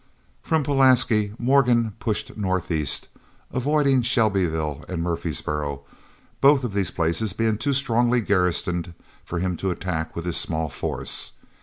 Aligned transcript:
From 0.41 0.63
Pulaski 0.63 1.33
Morgan 1.37 1.93
pushed 1.99 2.35
northeast, 2.35 3.07
avoiding 3.51 4.01
Shelbyville 4.01 4.83
and 4.89 5.03
Murfreesboro, 5.03 5.83
both 6.41 6.63
of 6.63 6.73
these 6.73 6.89
places 6.89 7.33
being 7.33 7.59
too 7.59 7.73
strongly 7.73 8.19
garrisoned 8.21 8.95
for 9.23 9.37
him 9.37 9.55
to 9.57 9.69
attack 9.69 10.15
with 10.15 10.25
his 10.25 10.37
small 10.37 10.69
force. 10.69 11.33